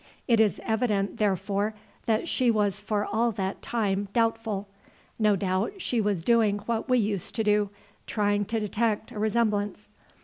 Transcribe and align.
It 0.27 0.39
is 0.39 0.59
evident, 0.63 1.17
therefore, 1.17 1.75
that 2.07 2.27
she 2.27 2.49
was 2.49 2.79
for 2.79 3.05
all 3.05 3.31
that 3.33 3.61
time 3.61 4.07
doubtful. 4.13 4.67
No 5.19 5.35
doubt 5.35 5.73
she 5.77 6.01
was 6.01 6.23
doing 6.23 6.57
what 6.65 6.89
we 6.89 6.97
used 6.97 7.35
to 7.35 7.43
do, 7.43 7.69
trying 8.07 8.45
to 8.45 8.59
detect 8.59 9.11
a 9.11 9.19
resemblance. 9.19 9.87